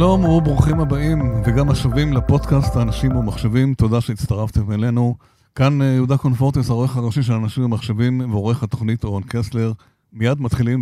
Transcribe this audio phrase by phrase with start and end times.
[0.00, 5.14] שלום וברוכים הבאים וגם השבים לפודקאסט האנשים ומחשבים, תודה שהצטרפתם אלינו.
[5.54, 9.72] כאן אה, יהודה קונפורטס, העורך הראשי של אנשים ומחשבים ועורך התוכנית אורן קסלר.
[10.12, 10.80] מיד מתחילים.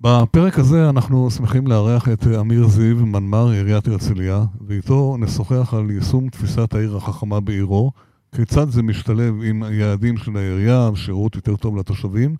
[0.00, 6.28] בפרק הזה אנחנו שמחים לארח את אמיר זיו, מנמ"ר עיריית הרצליה, ואיתו נשוחח על יישום
[6.28, 7.92] תפיסת העיר החכמה בעירו,
[8.36, 12.34] כיצד זה משתלב עם היעדים של העירייה, שירות יותר טוב לתושבים.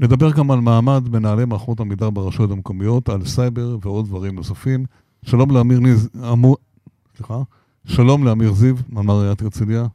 [0.00, 4.84] נדבר גם על מעמד מנהלי מערכות המידע ברשויות המקומיות, על סייבר ועוד דברים נוספים.
[5.24, 6.08] שלום לאמיר ניז...
[6.32, 6.56] אמור...
[7.16, 7.42] סליחה?
[7.86, 9.86] שלום לאמיר זיו, מנמ"ר עיריית הרצליה.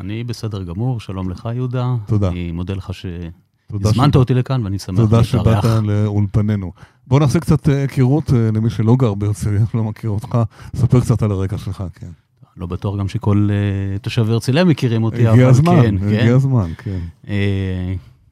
[0.00, 1.94] אני בסדר גמור, שלום לך יהודה.
[2.06, 2.28] תודה.
[2.28, 5.10] אני מודה לך שהזמנת אותי לכאן ואני שמח להתארח.
[5.10, 6.72] תודה שבאת לאולפנינו.
[7.06, 10.38] בוא נעשה קצת אה, היכרות אה, למי שלא גר בהרצליה, לא מכיר אותך.
[10.76, 12.10] ספר קצת על הרקע שלך, כן.
[12.56, 16.34] לא בטוח גם שכל uh, תושבי הרצליה מכירים אותי, הגיע הזמן, כן, הגיע כן.
[16.34, 16.98] הזמן, כן.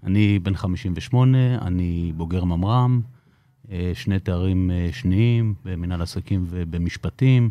[0.04, 3.00] אני בן 58, אני בוגר ממר"ם,
[3.66, 7.50] uh, שני תארים uh, שניים במנהל עסקים ובמשפטים.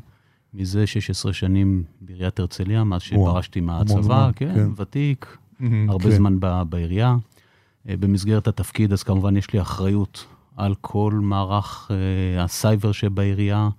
[0.53, 6.11] מזה 16 שנים בעיריית הרצליה, מאז שפרשתי מהצבא, כן, כן, ותיק, mm-hmm, הרבה כן.
[6.11, 7.16] זמן ב, בעירייה.
[7.16, 10.25] Uh, במסגרת התפקיד, אז כמובן יש לי אחריות
[10.58, 13.70] על כל מערך uh, הסייבר שבעירייה.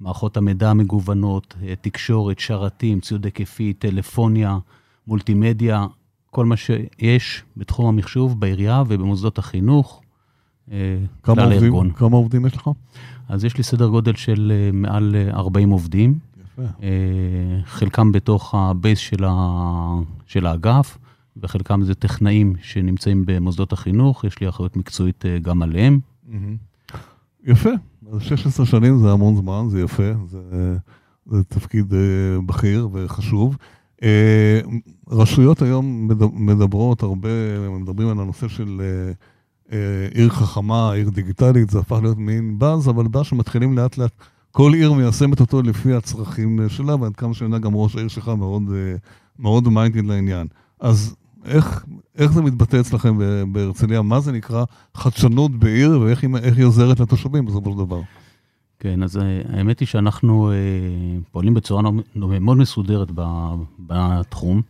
[0.00, 4.58] מערכות המידע המגוונות, אה, תקשורת, שרתים, ציוד היקפי, טלפוניה,
[5.06, 5.86] מולטימדיה,
[6.30, 10.02] כל מה שיש בתחום המחשוב בעירייה ובמוסדות החינוך,
[10.70, 10.76] אה,
[11.20, 11.90] כלל הארגון.
[11.90, 12.70] כמה עובדים יש לך?
[13.28, 16.18] אז יש לי סדר גודל של אה, מעל 40 עובדים.
[16.42, 16.62] יפה.
[17.64, 20.00] חלקם בתוך הבייס של, ה...
[20.26, 20.98] של האגף,
[21.36, 26.00] וחלקם זה טכנאים שנמצאים במוסדות החינוך, יש לי אחריות מקצועית גם עליהם.
[27.44, 27.70] יפה,
[28.12, 30.76] אז 16 שנים זה המון זמן, זה יפה, זה,
[31.26, 33.56] זה תפקיד אה, בכיר וחשוב.
[34.02, 34.60] אה,
[35.10, 37.28] רשויות היום מדברות הרבה,
[37.70, 38.82] מדברים על הנושא של
[39.72, 44.12] אה, עיר חכמה, עיר דיגיטלית, זה הפך להיות מין באז, אבל באז שמתחילים לאט לאט,
[44.50, 48.62] כל עיר מיישמת אותו לפי הצרכים שלה, ועד כמה שאני גם ראש העיר שלך מאוד,
[49.38, 50.46] מאוד מיינדד לעניין.
[50.80, 51.84] אז איך,
[52.18, 53.18] איך זה מתבטא אצלכם
[53.52, 54.02] בהרצליה?
[54.02, 56.24] מה זה נקרא חדשנות בעיר, ואיך
[56.56, 58.00] היא עוזרת לתושבים בסופו של דבר?
[58.80, 60.56] כן, אז אה, האמת היא שאנחנו אה,
[61.30, 61.82] פועלים בצורה
[62.14, 63.08] מאוד מסודרת
[63.78, 64.62] בתחום,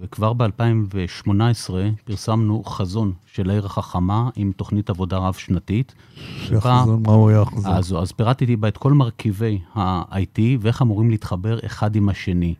[0.00, 1.70] וכבר ב-2018
[2.04, 5.94] פרסמנו חזון של העיר החכמה עם תוכנית עבודה רב-שנתית.
[6.16, 7.72] שהחזון, מה הוא היה החזון?
[7.72, 12.54] אז, אז פירטתי בה את כל מרכיבי ה-IT ואיך אמורים להתחבר אחד עם השני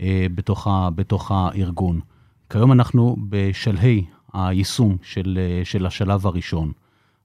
[0.00, 2.00] אה, בתוך, ה, בתוך הארגון.
[2.50, 6.72] כיום אנחנו בשלהי היישום של, של השלב הראשון.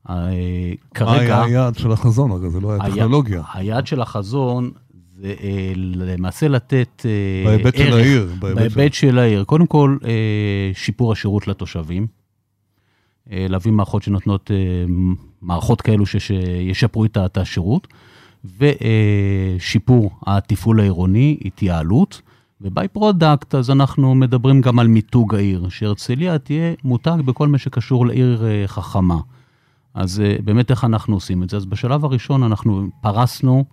[0.06, 1.06] כרגע...
[1.06, 2.32] מה היה היעד של החזון?
[2.32, 3.42] הרי זה לא היה טכנולוגיה.
[3.54, 4.72] היעד של החזון
[5.22, 8.34] זה אה, למעשה לתת אה, בהיבט ערך, של העיר.
[8.40, 9.08] בהיבט של...
[9.08, 9.44] של העיר.
[9.44, 12.08] קודם כל, אה, שיפור השירות לתושבים.
[13.32, 14.52] להביא מערכות שנותנות,
[15.42, 17.88] מערכות כאלו שישפרו את השירות,
[18.60, 22.22] ושיפור התפעול העירוני, התייעלות.
[22.62, 28.08] ו by-product, אז אנחנו מדברים גם על מיתוג העיר, שהרצליה תהיה מותג בכל מה שקשור
[28.08, 29.18] לעיר חכמה.
[29.94, 31.58] אז אה, באמת איך אנחנו עושים את זה?
[31.58, 33.66] אז בשלב הראשון אנחנו פרסנו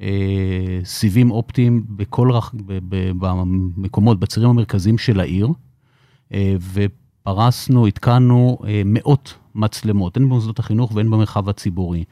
[0.00, 2.54] אה, סיבים אופטיים בכל רח...
[2.66, 5.48] ב, ב, במקומות, בצירים המרכזיים של העיר,
[6.32, 12.04] אה, ופרסנו, התקנו אה, מאות מצלמות, הן במוסדות החינוך והן במרחב הציבורי.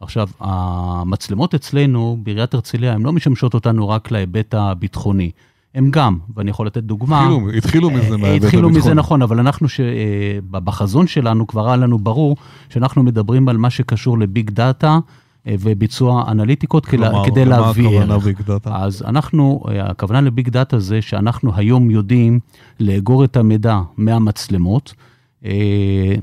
[0.00, 5.30] עכשיו, המצלמות אצלנו בעיריית הרצליה, הן לא משמשות אותנו רק להיבט הביטחוני.
[5.74, 7.20] הם גם, ואני יכול לתת דוגמה.
[7.20, 8.46] התחילו, התחילו מזה מההיבט הביטחוני.
[8.46, 9.80] התחילו מזה, נכון, אבל אנחנו, ש...
[9.80, 12.36] אה, בחזון שלנו כבר היה לנו ברור
[12.68, 14.98] שאנחנו מדברים על מה שקשור לביג דאטה.
[15.46, 18.08] אה, וביצוע אנליטיקות כלומר, כדי להביא ערך.
[18.08, 18.76] מה הכוונה ביג דאטה?
[18.76, 22.40] אז אנחנו, אה, הכוונה לביג דאטה זה שאנחנו היום יודעים
[22.80, 24.94] לאגור את המידע מהמצלמות,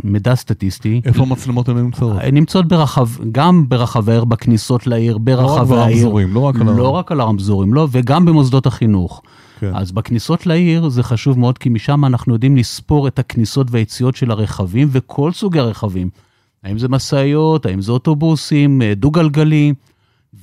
[0.04, 1.02] מידע סטטיסטי.
[1.06, 2.18] איפה המצלמות הן נמצאות?
[2.22, 6.10] הן נמצאות ברחב, גם ברחבי העיר, בכניסות לעיר, ברחבי העיר.
[6.10, 6.84] לא רק ברמזורים, לא רק על הרמזורים.
[6.84, 9.22] לא רק על הרמזורים, לא, וגם במוסדות החינוך.
[9.60, 9.72] כן.
[9.76, 14.32] אז בכניסות לעיר זה חשוב מאוד, כי משם אנחנו יודעים לספור את הכניסות והיציאות של
[14.32, 16.10] הרכבים וכל סוגי הרכבים.
[16.64, 19.74] האם זה משאיות, האם זה אוטובוסים, אה, דו-גלגלי,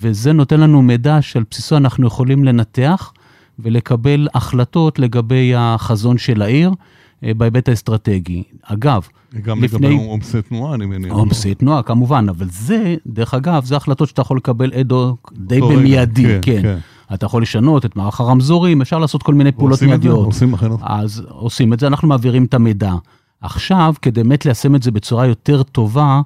[0.03, 3.13] וזה נותן לנו מידע שעל בסיסו אנחנו יכולים לנתח
[3.59, 6.71] ולקבל החלטות לגבי החזון של העיר.
[7.25, 8.43] אה, בהיבט האסטרטגי.
[8.63, 9.09] אגב,
[9.43, 9.89] גם לפני...
[9.89, 11.13] לגבי עומסי תנועה, אני מניח.
[11.13, 16.23] עומסי תנועה, כמובן, אבל זה, דרך אגב, זה החלטות שאתה יכול לקבל אדו די במיידי,
[16.23, 16.41] כן.
[16.43, 16.63] כן.
[16.63, 16.79] כן.
[17.15, 20.27] אתה יכול לשנות את מערך הרמזורים, אפשר לעשות כל מיני פעולות מיידיות.
[20.27, 22.95] עושים את זה, עושים אז עושים את זה, אנחנו מעבירים את המידע.
[23.41, 26.21] עכשיו, כדי באמת ליישם את זה בצורה יותר טובה,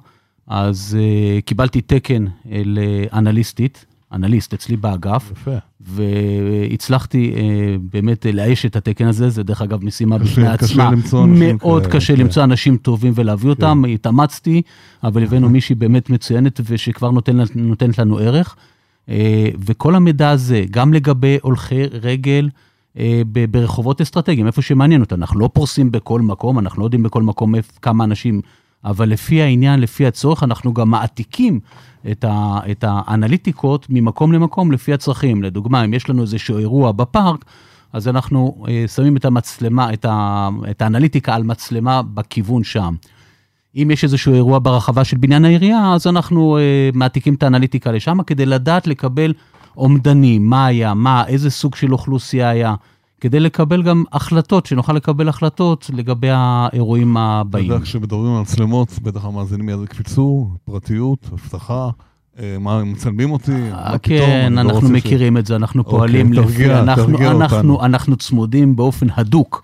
[0.47, 2.25] אז uh, קיבלתי תקן
[2.65, 5.51] לאנליסטית, אנליסט אצלי באגף, יפה.
[5.81, 7.41] והצלחתי אה,
[7.93, 10.91] באמת לאייש את התקן הזה, זה דרך אגב משימה קשה- בפני קשה עצמה.
[10.91, 12.21] למצוא מאוד כאלה, קשה כן.
[12.21, 14.61] למצוא אנשים טובים ולהביא אותם, התאמצתי,
[15.03, 18.55] אבל הבאנו מישהי באמת מצוינת ושכבר נותן, נותנת לנו ערך.
[19.09, 22.49] אה, וכל המידע הזה, גם לגבי הולכי רגל,
[22.99, 23.21] אה,
[23.51, 27.53] ברחובות אסטרטגיים, איפה שמעניין אותנו, אנחנו לא פורסים בכל מקום, אנחנו לא יודעים בכל מקום
[27.81, 28.41] כמה אנשים,
[28.85, 31.59] אבל לפי העניין, לפי הצורך, אנחנו גם מעתיקים
[32.11, 35.43] את, ה, את האנליטיקות ממקום למקום לפי הצרכים.
[35.43, 37.45] לדוגמה, אם יש לנו איזשהו אירוע בפארק,
[37.93, 42.95] אז אנחנו אה, שמים את המצלמה, את, ה, את האנליטיקה על מצלמה בכיוון שם.
[43.75, 48.23] אם יש איזשהו אירוע ברחבה של בניין העירייה, אז אנחנו אה, מעתיקים את האנליטיקה לשם
[48.23, 49.33] כדי לדעת לקבל
[49.77, 52.75] אומדנים, מה היה, מה, איזה סוג של אוכלוסייה היה,
[53.23, 57.71] כדי לקבל גם החלטות, שנוכל לקבל החלטות לגבי האירועים אתה הבאים.
[57.71, 61.89] יודע, כשמדברים על מצלמות, בטח המאזינים מיד יקפצו, פרטיות, אבטחה,
[62.39, 63.51] אה, מה, הם מצלמים אותי?
[63.51, 63.99] פתאום?
[64.01, 66.73] כן, לא אנחנו מכירים את זה, אנחנו אוקיי, פועלים לפי.
[67.83, 69.63] אנחנו צמודים באופן הדוק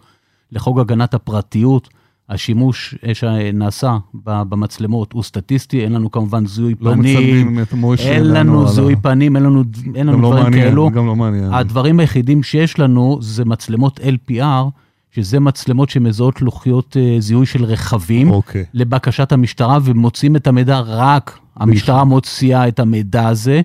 [0.51, 1.89] לחוק הגנת הפרטיות.
[2.30, 8.04] השימוש אה, שנעשה במצלמות הוא סטטיסטי, אין לנו כמובן זיהוי לא פנים, מצלמים את מוישה.
[8.12, 9.64] אין לנו על ה- זיהוי פנים, אין לנו,
[9.96, 10.90] אין לנו לא דברים מעניין, כאלו.
[10.92, 11.54] גם לא מעניין.
[11.54, 14.70] הדברים היחידים שיש לנו זה מצלמות LPR,
[15.12, 18.31] שזה מצלמות שמזהות לוחיות אה, זיהוי של רכבים.
[18.31, 18.66] אוקיי.
[18.74, 23.62] לבקשת המשטרה ומוצאים את המידע רק, המשטרה מוציאה את המידע הזה,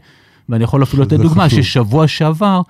[0.48, 1.60] ואני יכול אפילו לתת דוגמה חשוב.
[1.62, 2.60] ששבוע שעבר,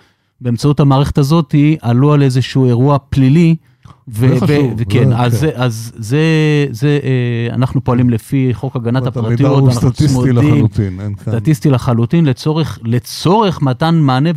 [0.40, 3.56] באמצעות המערכת הזאת, עלו על איזשהו אירוע פלילי.
[4.08, 5.38] וכן, אז, כן.
[5.38, 6.18] זה, אז זה,
[6.70, 10.36] זה, אה, אנחנו פועלים לפי חוק הגנת זאת אומרת, הפרטיות, המידע הוא אנחנו סטטיסטי צמודים,
[10.36, 11.32] לחלוטין, אין כאן.
[11.32, 14.30] סטטיסטי לחלוטין, לצורך, לצורך מתן מענה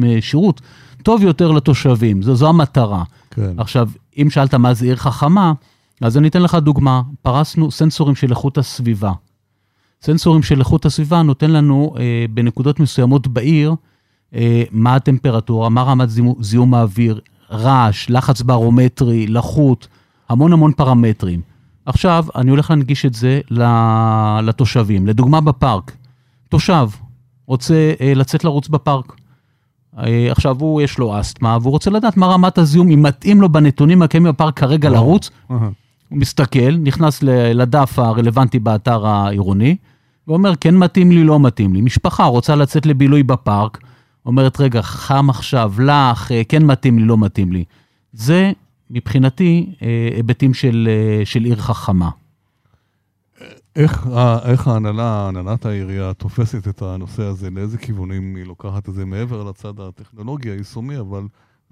[0.00, 0.60] ושירות
[1.02, 3.02] טוב יותר לתושבים, זו, זו המטרה.
[3.30, 3.54] כן.
[3.58, 3.88] עכשיו,
[4.18, 5.52] אם שאלת מה זה עיר חכמה,
[6.00, 7.02] אז אני אתן לך דוגמה.
[7.22, 9.12] פרסנו סנסורים של איכות הסביבה.
[10.02, 13.74] סנסורים של איכות הסביבה נותן לנו אה, בנקודות מסוימות בעיר,
[14.34, 16.08] אה, מה הטמפרטורה, מה רמת
[16.40, 17.20] זיהום האוויר,
[17.54, 19.88] רעש, לחץ ברומטרי, לחות,
[20.28, 21.40] המון המון פרמטרים.
[21.86, 23.40] עכשיו, אני הולך להנגיש את זה
[24.42, 25.06] לתושבים.
[25.06, 25.92] לדוגמה, בפארק,
[26.48, 26.88] תושב
[27.46, 29.12] רוצה אה, לצאת לרוץ בפארק.
[29.98, 33.48] אה, עכשיו, הוא, יש לו אסתמה, והוא רוצה לדעת מה רמת הזיהום, אם מתאים לו
[33.48, 35.00] בנתונים הקיימים בפארק כרגע וואו.
[35.00, 35.68] לרוץ, אהה.
[36.08, 37.22] הוא מסתכל, נכנס
[37.54, 39.76] לדף הרלוונטי באתר העירוני,
[40.28, 41.80] ואומר, כן מתאים לי, לא מתאים לי.
[41.80, 43.78] משפחה רוצה לצאת לבילוי בפארק,
[44.26, 47.64] אומרת, רגע, חם עכשיו, לך, אה, כן מתאים לי, לא מתאים לי.
[48.12, 48.52] זה,
[48.90, 52.10] מבחינתי, אה, היבטים של, אה, של עיר חכמה.
[53.76, 54.06] איך
[54.44, 57.50] איך ההנהלה, הנהלת העירייה, תופסת את הנושא הזה?
[57.50, 61.22] לאיזה כיוונים היא לוקחת את זה מעבר לצד הטכנולוגי, היישומי, אבל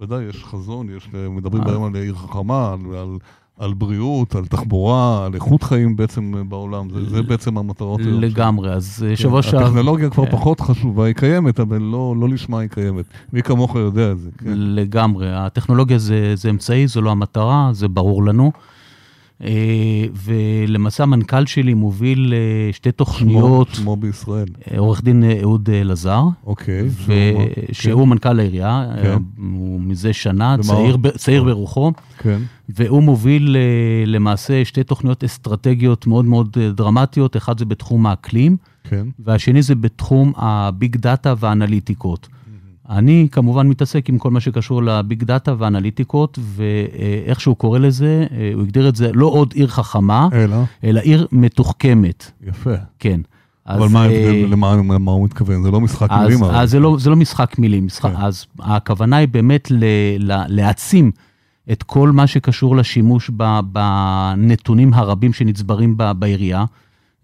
[0.00, 3.19] ודאי יש חזון, יש, מדברים היום על עיר חכמה, על, על,
[3.58, 8.00] על בריאות, על תחבורה, על איכות חיים בעצם בעולם, זה, זה בעצם המטרות.
[8.00, 8.20] היום.
[8.20, 9.64] לגמרי, אז אה, כן, שבוע שעבר...
[9.64, 10.32] הטכנולוגיה כבר כן.
[10.32, 13.04] פחות חשובה, היא קיימת, אבל לא, לא לשמה היא קיימת.
[13.32, 14.50] מי כמוך יודע את זה, כן.
[14.54, 15.32] לגמרי.
[15.32, 18.52] הטכנולוגיה זה, זה אמצעי, זו לא המטרה, זה ברור לנו.
[19.43, 24.49] אה, ולמעשה המנכ"ל שלי מוביל אה, שתי תוכניות, שמו, שמו בישראל.
[24.73, 26.89] אה, עורך דין אה, אהוד אה, לזר, אוקיי.
[27.73, 29.17] שהוא מנכ"ל העירייה, כן.
[29.39, 33.56] הוא מזה שנה, צעיר, ב- צעיר ברוחו, כן, והוא מוביל
[34.06, 39.06] למעשה שתי תוכניות אסטרטגיות מאוד מאוד דרמטיות, אחד זה בתחום האקלים, כן.
[39.19, 42.29] והשני זה בתחום הביג דאטה והאנליטיקות.
[42.93, 48.50] אני כמובן מתעסק עם כל מה שקשור לביג דאטה ואנליטיקות, ואיך שהוא קורא לזה, אה,
[48.55, 52.75] הוא הגדיר את זה לא עוד עיר חכמה, אלא, אלא עיר מתוחכמת, יפה.
[52.99, 53.21] כן.
[53.66, 55.62] אבל מה אה, ההבדל, למה מה הוא מתכוון?
[55.62, 56.45] זה לא משחק אז, מילים.
[56.45, 58.16] אז זה, לא, זה לא משחק מילים, משחק, כן.
[58.16, 59.85] אז הכוונה היא באמת ל,
[60.19, 61.11] ל, להעצים
[61.73, 66.64] את כל מה שקשור לשימוש ב, בנתונים הרבים שנצברים ב, בעירייה.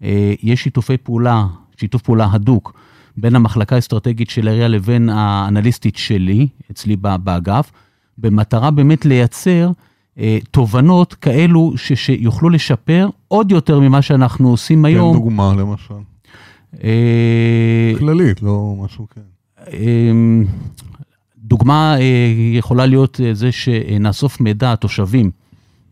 [0.03, 1.45] אה, יש שיתופי פעולה,
[1.77, 2.73] שיתוף פעולה הדוק
[3.17, 7.71] בין המחלקה האסטרטגית של העירייה לבין האנליסטית שלי, אצלי באגף,
[8.17, 9.71] במטרה באמת לייצר
[10.19, 15.13] אה, תובנות כאלו ש, שיוכלו לשפר עוד יותר ממה שאנחנו עושים תן היום.
[15.13, 15.93] דוגמה, למשל.
[16.83, 19.21] אה, כללית, לא משהו, כן.
[19.73, 20.45] אמ,
[21.37, 25.31] דוגמה אה, יכולה להיות אה, זה שנאסוף מידע, תושבים.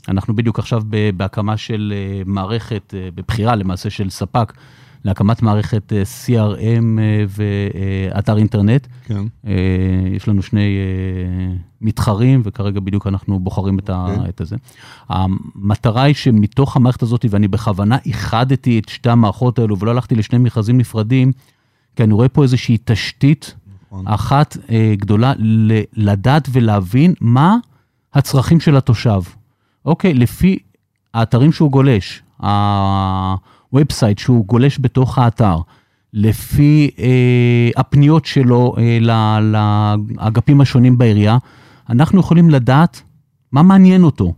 [0.07, 0.83] אנחנו בדיוק עכשיו
[1.17, 4.53] בהקמה של אה, מערכת, בבחירה למעשה של ספק,
[5.07, 7.25] להקמת מערכת אה, CRM אה,
[8.13, 8.87] ואתר אינטרנט.
[9.05, 9.23] כן.
[9.47, 9.53] אה,
[10.15, 14.29] יש לנו שני אה, מתחרים, וכרגע בדיוק אנחנו בוחרים את, ה, אוקיי.
[14.29, 14.55] את הזה.
[15.09, 20.39] המטרה היא שמתוך המערכת הזאת, ואני בכוונה איחדתי את שתי המערכות האלו ולא הלכתי לשני
[20.39, 21.31] מכרזים נפרדים,
[21.95, 23.55] כי אני רואה פה איזושהי תשתית
[23.87, 24.07] נכון.
[24.07, 27.55] אחת אה, גדולה ל- לדעת ולהבין מה
[28.13, 29.21] הצרכים של התושב.
[29.85, 30.59] אוקיי, לפי
[31.13, 32.21] האתרים שהוא גולש,
[33.69, 35.57] ה website שהוא גולש בתוך האתר,
[36.13, 41.37] לפי אה, הפניות שלו אה, לאגפים השונים בעירייה,
[41.89, 43.01] אנחנו יכולים לדעת
[43.51, 44.33] מה מעניין אותו.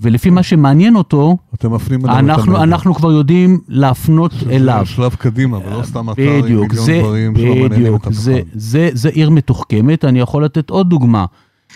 [0.00, 2.62] ולפי מה שמעניין אותו, אתם מפנים אליו אנחנו.
[2.62, 4.82] אנחנו כבר יודעים להפנות אליו.
[4.86, 8.40] זה שלב קדימה, ולא סתם אתר עם מיליון זה, דברים שלא מעניינים את אף זה.
[8.54, 11.24] זה, זה עיר מתוחכמת, אני יכול לתת עוד דוגמה,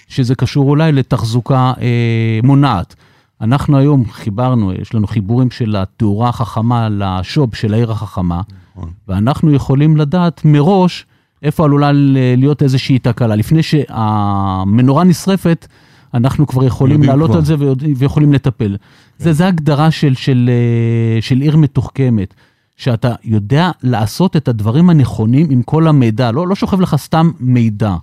[0.08, 2.94] שזה קשור אולי לתחזוקה אה, מונעת.
[3.40, 8.40] אנחנו היום חיברנו, יש לנו חיבורים של התאורה החכמה לשופ של העיר החכמה,
[8.76, 8.90] נכון.
[9.08, 11.06] ואנחנו יכולים לדעת מראש
[11.42, 11.90] איפה עלולה
[12.36, 13.36] להיות איזושהי תקלה.
[13.36, 15.66] לפני שהמנורה נשרפת,
[16.14, 17.38] אנחנו כבר יכולים לעלות כבר.
[17.38, 17.54] על זה
[17.96, 18.76] ויכולים לטפל.
[19.18, 22.34] זה, זה הגדרה של, של, אה, של עיר מתוחכמת,
[22.76, 27.96] שאתה יודע לעשות את הדברים הנכונים עם כל המידע, לא, לא שוכב לך סתם מידע.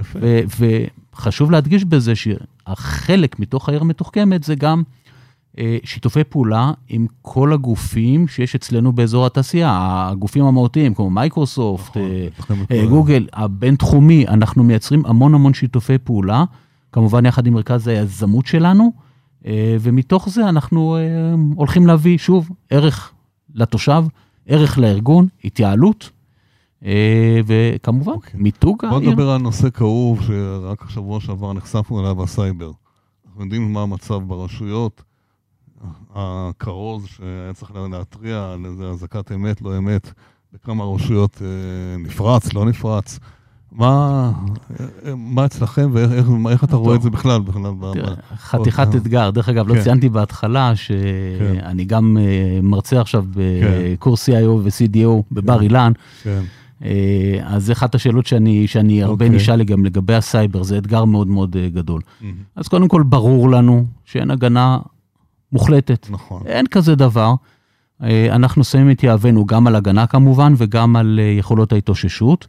[0.00, 0.18] יפה.
[1.14, 4.82] וחשוב להדגיש בזה שהחלק מתוך העיר המתוחכמת זה גם
[5.58, 11.96] אה, שיתופי פעולה עם כל הגופים שיש אצלנו באזור התעשייה, הגופים המהותיים כמו מייקרוסופט,
[12.38, 16.44] נכון, אה, אה, גוגל, הבינתחומי, אנחנו מייצרים המון המון שיתופי פעולה,
[16.92, 18.92] כמובן יחד עם מרכז היזמות שלנו,
[19.46, 21.00] אה, ומתוך זה אנחנו אה,
[21.54, 23.12] הולכים להביא, שוב, ערך
[23.54, 24.04] לתושב,
[24.46, 26.10] ערך לארגון, התייעלות,
[27.46, 28.40] וכמובן, אוקיי.
[28.40, 29.10] מיתוג של העיר.
[29.10, 32.70] נדבר על נושא כאוב שרק השבוע שעבר נחשפנו אליו, הסייבר.
[33.26, 35.02] אנחנו יודעים מה המצב ברשויות.
[36.14, 40.12] הכרוז שהיה צריך להתריע על איזה אזעקת אמת, לא אמת,
[40.52, 43.18] בכמה רשויות אה, נפרץ, לא נפרץ.
[43.72, 44.32] מה,
[44.80, 47.40] אה, מה אצלכם ואיך איך, איך אתה רואה את זה בכלל?
[47.40, 48.98] בכלל תראה, חתיכת אה.
[48.98, 49.30] אתגר.
[49.30, 49.82] דרך אגב, לא כן.
[49.82, 50.74] ציינתי בהתחלה כן.
[50.76, 53.40] שאני גם אה, מרצה עכשיו כן.
[53.94, 55.92] בקורס CIO ו-CDO בבר אילן.
[56.82, 59.36] אה, אז זו אחת השאלות שאני, שאני הרבה אוקיי.
[59.36, 62.00] נשאל גם לגבי הסייבר, זה אתגר מאוד מאוד אה, גדול.
[62.20, 62.34] מהמם.
[62.56, 64.78] אז קודם כל, ברור לנו שאין הגנה
[65.52, 66.06] מוחלטת.
[66.10, 66.42] נכון.
[66.46, 67.34] אין כזה דבר.
[68.02, 72.46] אה, אנחנו שמים את יהבנו גם על הגנה כמובן, וגם על יכולות ההתאוששות,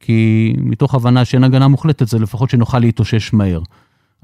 [0.00, 3.60] כי מתוך הבנה שאין הגנה מוחלטת, זה לפחות שנוכל להתאושש מהר.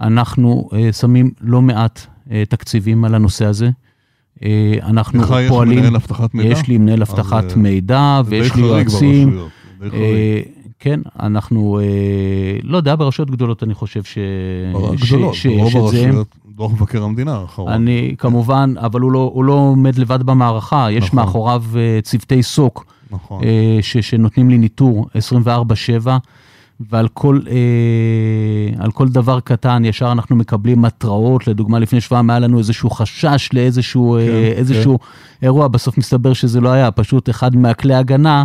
[0.00, 2.06] אנחנו שמים לא מעט
[2.48, 3.70] תקציבים על הנושא הזה.
[4.44, 6.48] אה, אנחנו לך יש פועלים, מנהל אבטחת מידע?
[6.48, 9.38] יש לי מנהל אבטחת אה, מידע, ויש לי יועצים.
[9.92, 10.40] אה,
[10.78, 11.80] כן, אנחנו,
[12.62, 14.18] לא יודע, ברשויות גדולות אני חושב ש...
[15.06, 15.76] גדולות, ברוב.
[15.76, 17.72] הרשויות, דוח מבקר המדינה האחרון.
[17.72, 21.18] אני כמובן, אבל הוא לא, לא עומד לבד במערכה, יש נכון.
[21.18, 21.64] מאחוריו
[22.02, 23.42] צוותי סוק נכון.
[23.80, 25.06] שנותנים לי ניטור
[26.06, 26.08] 24/7,
[26.90, 27.40] ועל כל,
[28.82, 33.48] אה, כל דבר קטן ישר אנחנו מקבלים התראות, לדוגמה לפני שבועיים היה לנו איזשהו חשש
[33.52, 34.98] לאיזשהו כן, אה, איזשהו
[35.42, 38.44] אירוע, בסוף מסתבר שזה לא היה, פשוט אחד מהכלי הגנה.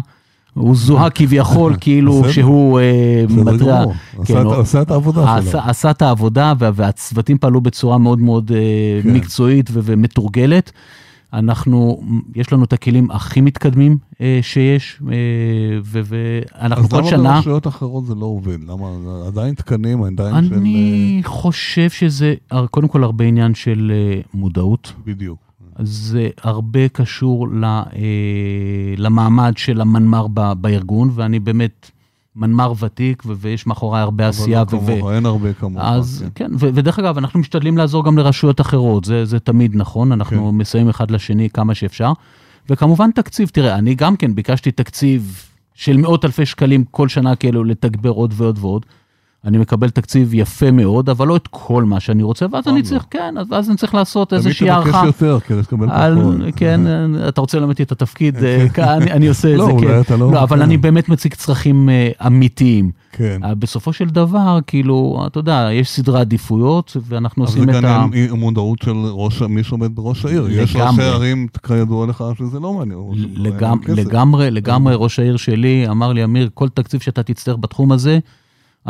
[0.53, 2.23] הוא זוהה כביכול כאילו.
[2.31, 3.83] שהוא אה, מתריע.
[4.25, 5.59] כן, עשה את- העבודה שלו.
[5.65, 8.59] עשה, את העבודה וה, והצוותים פעלו בצורה מאוד מאוד אה,
[9.03, 9.13] כן.
[9.13, 10.71] מקצועית ומתורגלת.
[11.33, 12.01] אנחנו,
[12.35, 15.15] יש לנו את הכלים הכי מתקדמים אה, שיש, אה,
[15.83, 17.35] ו- ואנחנו אז כל למה שנה...
[17.35, 18.63] ברשויות אחרות זה לא עובד?
[18.63, 18.87] למה?
[19.27, 20.53] עדיין תקנים, עדיין של...
[20.53, 22.35] אני חושב שזה
[22.71, 24.93] קודם כל הרבה עניין של אה, מודעות.
[24.97, 25.39] אה, בדיוק.
[25.79, 27.83] זה הרבה קשור ל, אה,
[28.97, 31.91] למעמד של המנמ"ר ב- בארגון, ואני באמת
[32.37, 34.61] מנמ"ר ותיק, ו- ויש מאחוריי הרבה עשייה.
[34.61, 35.81] אבל לא ו- כמוך, אין הרבה כמוך.
[35.83, 36.45] אז כן.
[36.47, 40.49] כן, ו- ודרך אגב, אנחנו משתדלים לעזור גם לרשויות אחרות, זה, זה תמיד נכון, אנחנו
[40.51, 40.57] כן.
[40.57, 42.11] מסייעים אחד לשני כמה שאפשר.
[42.69, 47.63] וכמובן תקציב, תראה, אני גם כן ביקשתי תקציב של מאות אלפי שקלים כל שנה כאילו
[47.63, 48.85] לתגבר עוד ועוד ועוד.
[49.47, 52.83] אני מקבל תקציב יפה מאוד, אבל לא את כל מה שאני רוצה, ואז אני לא.
[52.85, 55.05] צריך, כן, אז- אני צריך לעשות תמיד איזושהי תבקש הערכה.
[55.05, 56.53] יותר כדי לקבל פחות.
[56.55, 56.81] כן,
[57.27, 59.99] אתה רוצה ללמד את התפקיד, אה, כאן, אני, עושה את לא, זה, אולי כן.
[60.01, 60.61] אתה לא- לא, אבל כן.
[60.63, 62.91] אני באמת מציג צרכים אה, אמיתיים.
[63.11, 63.39] כן.
[63.43, 67.81] אה, בסופו של דבר, כאילו, אתה יודע, יש סדרי עדיפויות, ואנחנו זה עושים את ה...
[67.81, 70.47] גם עניין מודעות של ראש- מי שעומד בראש העיר.
[70.51, 71.01] יש ראשי.
[71.01, 72.99] ערים, כידוע לך, שזה לא מעניין.
[73.87, 78.19] לגמרי, לגמרי, ראש העיר שלי אמר לי, אמיר, כל תקציב שאתה תצטרך בתחום הזה,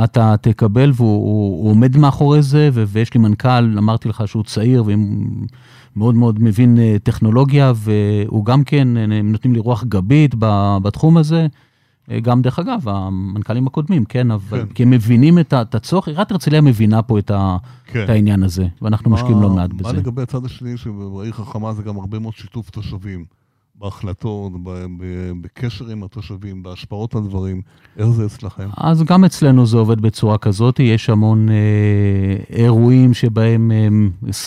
[0.04, 4.44] אתה תקבל, והוא הוא, הוא עומד מאחורי זה, ו- ויש לי מנכ"ל, אמרתי לך שהוא
[4.44, 4.84] צעיר,
[5.96, 10.36] ומאוד מאוד מבין אה, טכנולוגיה, והוא גם כן, אה, הם נותנים לי רוח גבית
[10.82, 11.48] בתחום הזה.
[12.12, 14.74] אה, גם דרך אגב, המנכ"לים הקודמים, כן, אבל כן.
[14.74, 18.04] כי הם מבינים את הצורך, עיריית הרצליה מבינה פה את, ה, כן.
[18.04, 19.94] את העניין הזה, ואנחנו משקיעים לא מה- מעט מה בזה.
[19.98, 23.26] לגבי הצד השני, שבעיר חכמה זה גם הרבה מאוד שיתוף תושבים.
[23.80, 24.52] בהחלטות,
[25.42, 27.62] בקשר עם התושבים, בהשפעות הדברים.
[27.98, 28.68] איך זה אצלכם?
[28.78, 31.56] אז גם אצלנו זה עובד בצורה כזאת, יש המון אה,
[32.56, 33.88] אירועים שבהם, אה,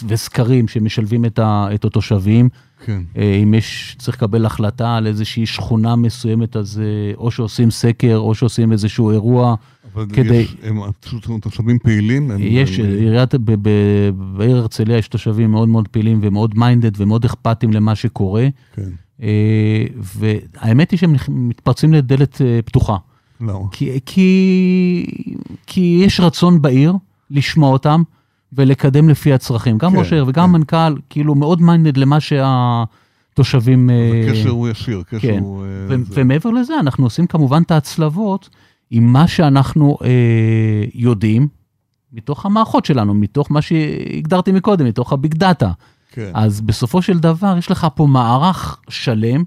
[0.08, 2.48] וסקרים שמשלבים את, ה, את התושבים.
[2.84, 3.02] כן.
[3.16, 8.16] אה, אם יש, צריך לקבל החלטה על איזושהי שכונה מסוימת, אז אה, או שעושים סקר,
[8.16, 9.54] או שעושים איזשהו אירוע.
[9.94, 10.76] אבל כדי- יש, הם
[11.40, 12.30] תושבים פעילים?
[12.30, 17.00] הם, יש, הם, עיריית, ב- ב- בעיר הרצליה יש תושבים מאוד מאוד פעילים ומאוד minded
[17.00, 18.48] ומאוד אכפתים למה שקורה.
[18.74, 18.90] כן.
[19.96, 22.96] והאמת היא שהם מתפרצים לדלת פתוחה.
[23.40, 23.58] למה?
[23.72, 25.06] כי, כי,
[25.66, 26.92] כי יש רצון בעיר
[27.30, 28.02] לשמוע אותם
[28.52, 29.78] ולקדם לפי הצרכים.
[29.78, 30.52] גם כן, ראש העיר וגם כן.
[30.52, 33.90] מנכ"ל, כאילו מאוד mind למה שהתושבים...
[34.28, 35.38] הקשר הוא ישיר, קשר כן.
[35.40, 35.64] הוא...
[35.88, 35.94] ו-.
[36.10, 38.48] ומעבר לזה, אנחנו עושים כמובן את ההצלבות
[38.90, 41.48] עם מה שאנחנו אה, יודעים,
[42.12, 45.70] מתוך המערכות שלנו, מתוך מה שהגדרתי מקודם, מתוך הביג דאטה.
[46.10, 46.30] כן.
[46.34, 49.44] אז בסופו של דבר, יש לך פה מערך שלם,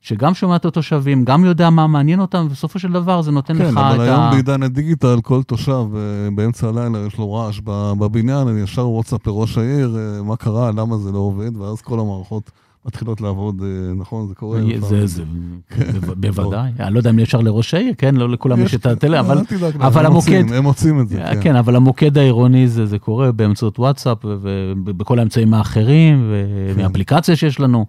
[0.00, 3.64] שגם שומע את התושבים, גם יודע מה מעניין אותם, ובסופו של דבר זה נותן כן,
[3.64, 3.80] לך את ה...
[3.80, 7.60] כן, אבל היום בעידן הדיגיטל, כל תושב אה, באמצע הלילה יש לו רעש
[7.98, 12.00] בבניין, אני ישר וואטסאפ לראש העיר, אה, מה קרה, למה זה לא עובד, ואז כל
[12.00, 12.50] המערכות
[12.86, 14.60] מתחילות לעבוד, אה, נכון, זה קורה.
[14.78, 15.22] זה, זה,
[15.68, 15.84] כן.
[16.16, 16.70] בוודאי.
[16.80, 19.38] אני לא יודע אם אפשר לראש העיר, כן, לא לכולם יש את הטלא, אבל,
[19.80, 20.44] אבל המוקד...
[20.52, 21.40] הם מוצאים את זה, כן.
[21.42, 26.32] כן, אבל המוקד העירוני זה קורה באמצעות וואטסאפ ובכל האמצעים האחרים,
[26.76, 27.86] ומאפליקציה שיש לנו.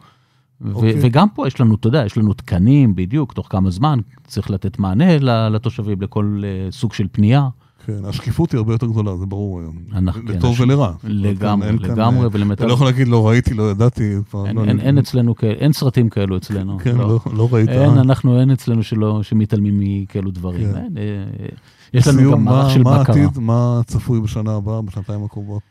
[0.74, 1.00] אוקיי.
[1.02, 4.80] וגם פה יש לנו, אתה יודע, יש לנו תקנים בדיוק, תוך כמה זמן צריך לתת
[4.80, 5.18] מענה
[5.50, 6.42] לתושבים לכל
[6.72, 7.48] סוג של פנייה.
[7.90, 9.76] כן, השקיפות היא הרבה יותר גדולה, זה ברור היום.
[9.94, 10.92] אנחנו, לטוב כן, ולרע.
[11.04, 12.62] לגמרי, לגמרי, ולמיטב...
[12.62, 14.14] אתה לא יכול להגיד, לא ראיתי, לא ידעתי.
[14.46, 16.78] אין, לא אין, אצלנו אין סרטים כאלו אצלנו.
[16.80, 17.70] כן, לא, לא, לא ראית.
[17.70, 18.02] אין, אה?
[18.02, 18.82] אנחנו, אין אצלנו
[19.24, 20.74] שמתעלמים מכאלו דברים.
[20.74, 20.98] כן.
[20.98, 21.48] אה,
[21.94, 23.16] יש לנו גם מערך של בקרה.
[23.36, 25.62] מה צפוי בשנה הבאה, בשנתיים הקרובות?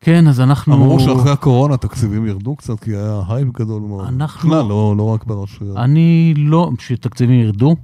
[0.00, 0.74] כן, אז אנחנו...
[0.74, 4.08] אמרו שאחרי הקורונה תקציבים ירדו קצת, כי היה הייפ גדול מאוד.
[4.08, 4.50] אנחנו...
[4.50, 5.76] בכלל, לא, לא רק ברשויות.
[5.76, 7.76] אני לא, שתקציבים ירדו.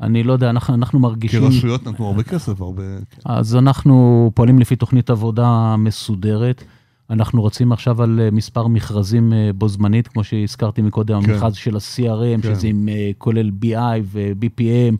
[0.00, 1.40] אני לא יודע, אנחנו, אנחנו מרגישים...
[1.40, 2.82] כי רשויות נתנו הרבה כסף, הרבה...
[3.24, 6.64] אז אנחנו פועלים לפי תוכנית עבודה מסודרת.
[7.10, 11.32] אנחנו רצים עכשיו על אה, מספר מכרזים אה, בו זמנית, כמו שהזכרתי מקודם, כן.
[11.32, 12.54] המכרז של ה-CRM, כן.
[12.54, 14.96] שזה עם, אה, כולל BI ו-BPM,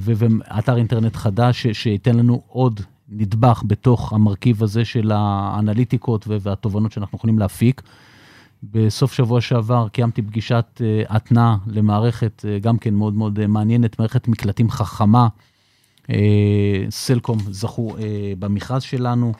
[0.00, 7.38] ואתר אינטרנט חדש, שייתן לנו עוד נדבך בתוך המרכיב הזה של האנליטיקות והתובנות שאנחנו יכולים
[7.38, 7.82] להפיק.
[8.62, 13.98] בסוף שבוע שעבר קיימתי פגישת uh, התנעה למערכת uh, גם כן מאוד מאוד uh, מעניינת,
[13.98, 15.28] מערכת מקלטים חכמה.
[16.90, 17.96] סלקום זכו
[18.38, 19.32] במכרז שלנו.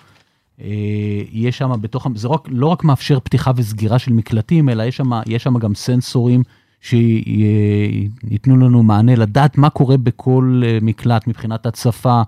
[1.32, 4.82] יש שם בתוך, זה רק, לא רק מאפשר פתיחה וסגירה של מקלטים, אלא
[5.26, 6.42] יש שם, גם סנסורים
[6.80, 12.22] שייתנו לנו מענה לדעת מה קורה בכל מקלט מבחינת הצפה,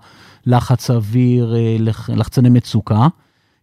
[0.45, 1.55] לחץ אוויר,
[2.09, 3.07] לחצני מצוקה.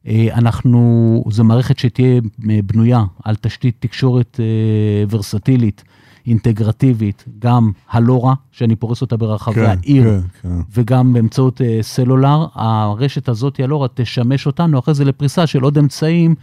[0.06, 5.84] אה, אנחנו, זו מערכת שתהיה אה, בנויה על תשתית תקשורת אה, ורסטילית,
[6.26, 10.60] אינטגרטיבית, גם הלורה, שאני פורס אותה ברחבי כן, העיר, כן, כן.
[10.74, 12.46] וגם באמצעות סלולר.
[12.54, 16.34] הרשת הזאת, הלורה, תשמש אותנו אחרי זה לפריסה של עוד אמצעים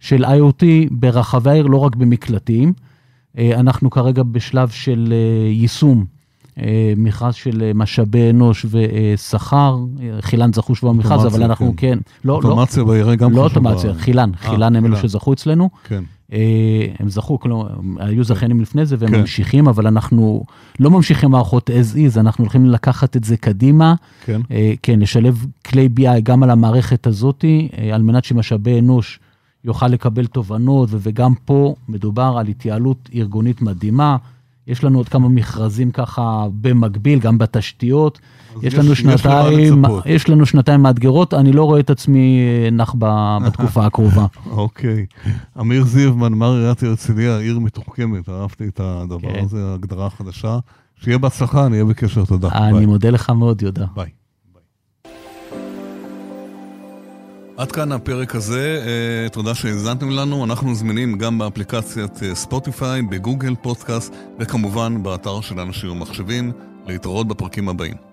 [0.00, 2.72] של IoT ברחבי העיר, לא רק במקלטים.
[3.38, 5.14] אנחנו כרגע בשלב של
[5.50, 6.04] יישום
[6.96, 9.78] מכרז של אה, משאבי אנוש ושכר,
[10.20, 13.94] חילן זכו שבוע במכרז, אבל אנחנו כן, כן לא, לא, אוטומציה בעירי גם לא אוטומציה,
[13.94, 15.70] חילן, אה, חילן הם אלו שזכו אצלנו.
[15.84, 16.04] כן.
[16.98, 17.68] הם זכו, כלומר,
[17.98, 19.20] היו זכיינים לפני זה והם כן.
[19.20, 20.44] ממשיכים, אבל אנחנו
[20.80, 23.94] לא ממשיכים מערכות as is, אנחנו הולכים לקחת את זה קדימה.
[24.24, 24.40] כן.
[24.82, 27.44] כן, לשלב כלי BI גם על המערכת הזאת,
[27.92, 29.20] על מנת שמשאבי אנוש
[29.64, 34.16] יוכל לקבל תובנות, וגם פה מדובר על התייעלות ארגונית מדהימה.
[34.68, 38.18] יש לנו עוד כמה מכרזים ככה במקביל, גם בתשתיות.
[38.62, 42.94] יש, יש לנו שנתיים, יש לנו שנתיים מאתגרות, אני לא רואה את עצמי אה, נח
[43.44, 44.26] בתקופה הקרובה.
[44.50, 45.06] אוקיי.
[45.60, 49.44] אמיר זיבמן, מר עיריית הרצליה, עיר מתוחכמת, אהבתי את הדבר כן.
[49.44, 50.58] הזה, הגדרה חדשה.
[51.00, 52.48] שיהיה בהצלחה, נהיה בקשר, תודה.
[52.52, 53.86] אני מודה לך מאוד, יהודה.
[53.94, 54.17] ביי.
[57.58, 63.54] עד כאן הפרק הזה, אה, תודה שהאזנתם לנו, אנחנו זמינים גם באפליקציית אה, ספוטיפיי, בגוגל
[63.62, 66.52] פודקאסט וכמובן באתר של אנשים ומחשבים,
[66.86, 68.07] להתראות בפרקים הבאים.